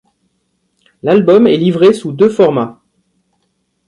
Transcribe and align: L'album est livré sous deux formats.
L'album 1.03 1.45
est 1.45 1.57
livré 1.57 1.93
sous 1.93 2.11
deux 2.11 2.29
formats. 2.29 2.81